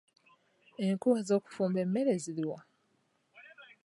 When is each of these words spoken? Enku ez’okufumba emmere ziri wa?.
Enku 0.87 1.09
ez’okufumba 1.19 1.79
emmere 1.85 2.13
ziri 2.23 2.45
wa?. 2.49 2.59